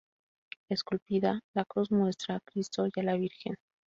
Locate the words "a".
2.37-2.39, 2.99-3.03